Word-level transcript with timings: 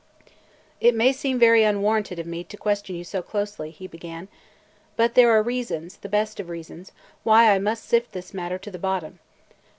"It 0.79 0.95
may 0.95 1.13
seem 1.13 1.37
very 1.37 1.63
unwarranted 1.63 2.17
of 2.17 2.25
me 2.25 2.43
to 2.45 2.57
question 2.57 2.95
you 2.95 3.03
so 3.03 3.21
closely," 3.21 3.69
he 3.69 3.85
began, 3.85 4.29
"but 4.95 5.13
there 5.13 5.29
are 5.29 5.43
reasons, 5.43 5.97
the 5.97 6.09
best 6.09 6.39
of 6.39 6.49
reasons, 6.49 6.91
why 7.23 7.51
I 7.51 7.59
must 7.59 7.85
sift 7.87 8.11
this 8.11 8.33
matter 8.33 8.57
to 8.57 8.71
the 8.71 8.79
bottom. 8.79 9.19